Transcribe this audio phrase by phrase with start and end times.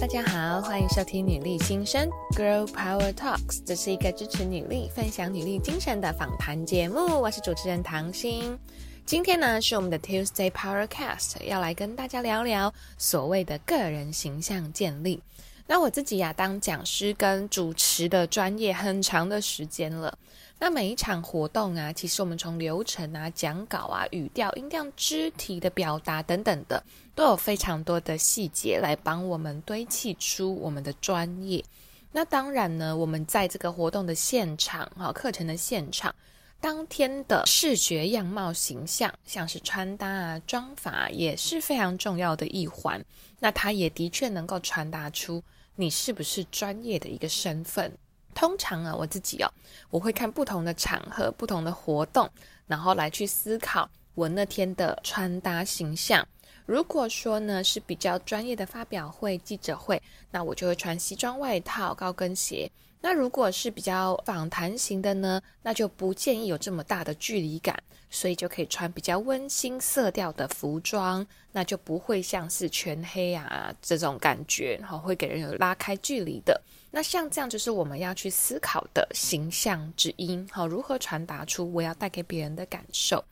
[0.00, 7.20] 大家好，欢迎收听女力新生 Girl Power Talks，这是一个支持女力、分享女力精神的访谈节目。
[7.20, 8.58] 我是主持人唐心。
[9.04, 15.22] 今天呢是我们的 Tuesday Powercast，要来跟大家聊聊所谓的个人形象建立。
[15.70, 20.18] 那我自己呀、当讲师跟主持的专业很长的时间了。
[20.58, 26.82] 那每一场活动啊，其实我们从流程啊、讲稿啊、语调、音量、肢体的表达等等的，
[27.14, 31.64] 都有非常多的细节来帮我们堆砌出我们的专业。
[32.10, 36.12] 那当然呢，我们在这个活动的现场，哈，课程的现场，
[36.60, 43.00] 当天的视觉样貌形象，像是穿搭啊、妆法，也是非常重要的一环。
[43.38, 45.40] 那它也的确能够传达出
[45.80, 47.90] 你是不是专业的一个身份。
[48.34, 49.50] 通常啊，我自己哦，
[49.88, 52.28] 我会看不同的场合、不同的活动，
[52.66, 56.26] 然后来去思考我那天的穿搭形象。
[56.66, 62.70] 如果说呢是比较专业的发表会、记者会，那我就会穿西装外套、高跟鞋。
[63.02, 76.60] 那如果是比较访谈型的呢，那就不建议有这么大的距离感，所以就可以穿比较温馨色调的服装，那就不会像是全黑啊这种感觉，哈，会给人有拉开距离的。
[76.90, 83.24] 那像这样就是我们要去思考的形象之一，好，如何传达出我要带给别人的感受？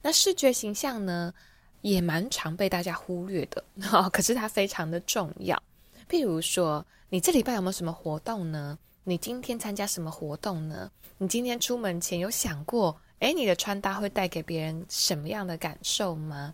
[0.00, 1.34] 那视觉形象呢，
[1.80, 5.60] 也蛮常被大家忽略的，哈，可是它非常的重要。
[6.08, 8.78] 譬如说，你这礼拜有没有什么活动呢？
[9.08, 10.90] 你今天参加什么活动呢？
[11.16, 16.52] 你今天出门前有想过，诶，你的穿搭会带给别人什么样的感受吗？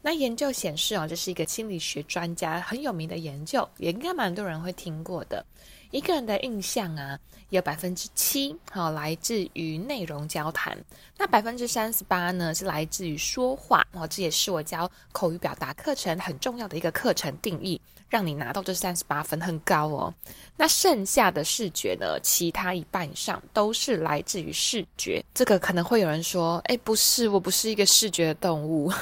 [0.00, 5.44] 那研究显示哦，这是一个心理学专家很有名的研究，也应该蛮多人会听过的。
[5.90, 10.78] 一个人的印象啊，有百分之七好来自于内容交谈，
[11.16, 20.14] 那百分之三十八呢是来自于说话哦，这也是我教口语表达课程很重要的一个课程定义，让你拿到这三十八分很高哦。
[20.56, 25.24] 那剩下的视觉呢，其他一半以上都是来自于视觉。
[25.34, 28.92] 这个可能会有人说，诶，不是，我不是一个视觉的动物。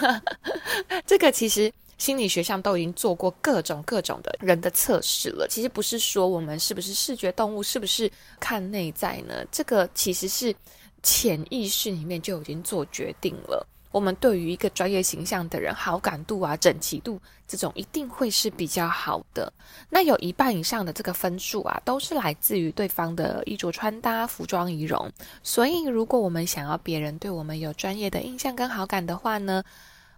[1.06, 1.72] 这个其实。
[1.98, 5.48] 心理学上都已经做过各种各种的人的测试了。
[5.48, 9.42] 其实不是说我们是不是视觉动物，是不是看内在呢？
[9.50, 10.54] 这个其实是
[11.02, 13.66] 潜意识里面就已经做决定了。
[13.96, 17.18] 我们对于一个专业形象的人，好感度啊、整齐度
[17.48, 19.50] 这种一定会是比较好的。
[19.88, 25.10] 那有一半以上的这个分数啊，都是来自于对方的衣着穿搭、服装仪容。
[25.42, 29.64] 所以，如果我们想要别人对我们有专业的印象跟好感的话呢，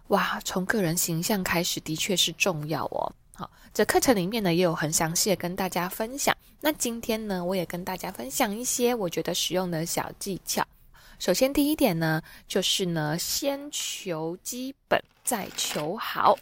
[0.07, 3.09] 哇，从个人形象开始的确是重要哦。
[3.33, 6.35] 好，这课程里面呢也有很详细的跟大家分享。
[6.59, 10.67] 那今天呢，我也跟大家分享一些我觉得实用的小技巧。
[11.19, 16.37] 首先，第一点呢，就是呢，先求基本，再求好。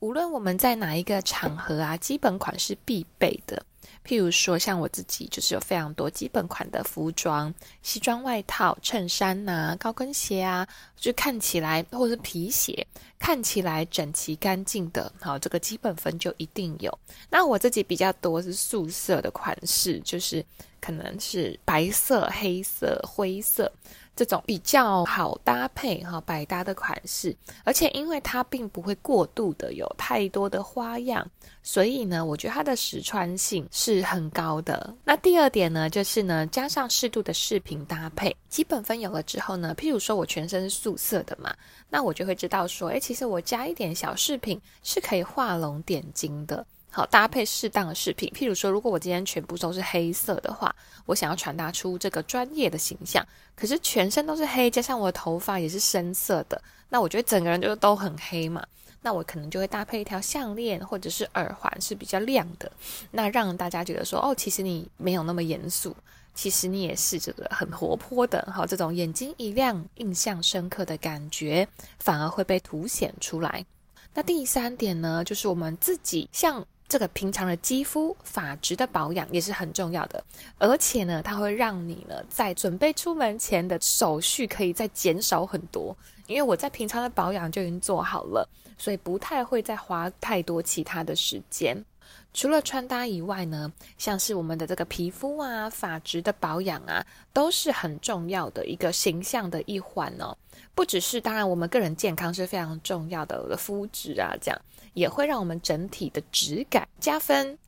[0.00, 3.62] 无论我们在哪一个场合啊，基本款是必备的。
[4.02, 7.52] 譬如说，像我自己就是有非常多基本款的服装，
[7.82, 12.86] 西装外套、衬衫呐、高跟鞋啊，就看起来或者是皮鞋，
[13.18, 16.98] 看起来整齐干净的，好，这个基本分就一定有。
[17.28, 20.44] 那我自己比较多是素色的款式，就是
[20.80, 23.70] 可能是白色、黑色、灰色。
[24.16, 31.26] 这种比较好搭配哈，百搭的款式，而且因为它并不会过度的有太多的花样，
[31.62, 34.94] 所以呢，我觉得它的实穿性是很高的。
[35.04, 41.54] 那第二点呢，就是呢，加上适度的饰品搭配，基本分有了之后呢，譬如说我全身是素色的嘛，
[41.90, 46.64] 那我就会知道说，诶，其实我加一点小饰品是可以画龙点睛的。
[46.94, 50.72] 好，搭配适当的饰品，譬如说，如果我今天全部都是黑色的话，
[51.06, 58.64] 我想要传达出这个专业的形象，可是全身都是黑，加上我的头发也是深色的，那我觉得整个人就都很黑嘛。
[59.02, 62.70] 那我可能就会搭配一条项链或者是耳环是比较亮的，
[63.10, 65.96] 那让大家觉得说，哦，其实你没有那么严肃，
[66.32, 71.66] 其实你也是这个很活泼的，好，这种眼睛一亮、印象深刻的感觉，
[71.98, 73.66] 反而会被凸显出来。
[74.14, 76.64] 那第三点呢，就是我们自己像。
[76.94, 80.22] 这个平常的肌肤发质的保养也是很重要的，
[80.58, 85.96] 而且呢，它会让你呢在准备出门前的手续可以再减少很多，
[86.28, 88.48] 因为我在平常的保养就已经做好了，
[88.78, 91.84] 所以不太会再花太多其他的时间。
[92.32, 100.36] 除了穿搭以外呢，像是我们的这个皮肤啊、发质的保养啊，都是很重要的一个形象的一环哦。
[100.74, 104.60] 不只是，当然我们个人健康是非常重要的，我的肤质啊，这样。
[104.94, 107.58] 也会让我们整体的质感加分。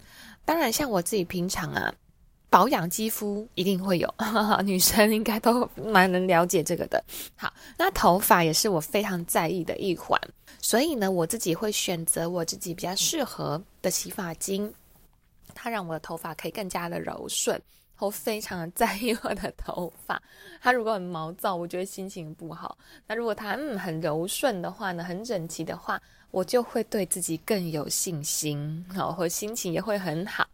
[0.45, 1.93] 当然，像我自己平常啊，
[2.49, 7.03] 保养肌肤一定会有，哈哈，女生应该都蛮能了解这个的。
[7.35, 10.21] 好，那头发也是我非常在意的一环，
[10.69, 14.75] 所以呢，我自己会选择我自己比较适合的洗发精。
[15.55, 17.63] 它让我的头发可以更加的柔顺。
[18.01, 20.21] 我非常的 在意我的头发，
[20.61, 22.77] 它如果很毛躁，我觉得心情不好。
[23.07, 26.03] 那如果它嗯很柔顺的话呢，很整齐的话，
[26.33, 30.45] 我就会对自己更有信心，好，或心情也会很好。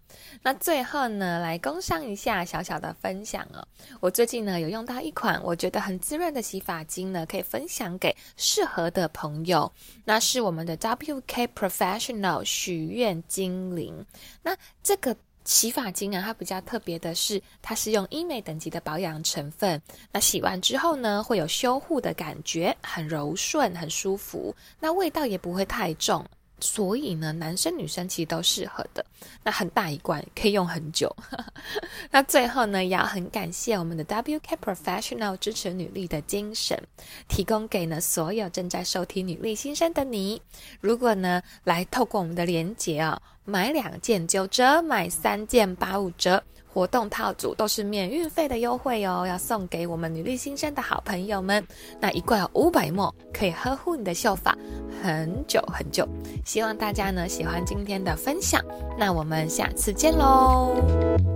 [0.42, 3.66] 那最后呢，来工商一下小小的分享哦。
[4.00, 9.70] 我最近呢有用到一款我觉得很滋润的洗发精呢，可以分享给适合的朋友。
[10.04, 14.04] 那是我们的 WK Professional 许愿精灵。
[14.42, 15.16] 那这个。
[15.44, 19.82] 洗发精啊，它比较特别的是，它是用医美等级的保养成分。
[20.12, 24.54] 那洗完之后呢，会有修护的感觉，很柔顺，很舒服。
[24.78, 26.24] 那味道也不会太重，
[26.62, 29.04] 所以呢，男生女生其实都适合的。
[29.42, 31.14] 那很大一罐，可以用很久。
[32.10, 36.80] 那最后呢，也要很感谢我们的 WK Professional 支持女力的精神，
[37.28, 40.40] 提供给呢所有正在收听女力新生的你。
[40.80, 46.42] 如果呢，来透过我们的连结啊、买两件九折，买三件八五折，
[46.72, 51.64] 活动套组都是免运费的优惠哦，要送给我们女力新生的好朋友们。
[52.00, 54.56] 那一罐有五百 ml，可以呵护你的秀发
[55.02, 56.08] 很久很久。
[56.44, 58.64] 希望大家呢喜欢今天的分享，
[58.98, 61.31] 那我们下次见喽。